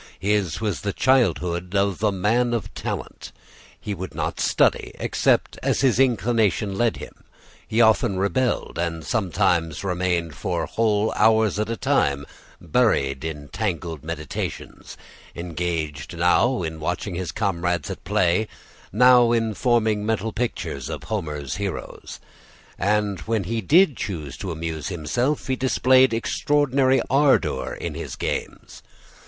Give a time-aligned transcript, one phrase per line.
[0.17, 3.31] His was the childhood of a man of talent.
[3.79, 7.23] He would not study except as his inclination led him,
[7.79, 12.25] often rebelled, and sometimes remained for whole hours at a time
[12.59, 14.97] buried in tangled meditations,
[15.35, 18.47] engaged now in watching his comrades at play,
[18.91, 22.19] now in forming mental pictures of Homer's heroes.
[22.79, 28.81] And, when he did choose to amuse himself, he displayed extraordinary ardor in his games.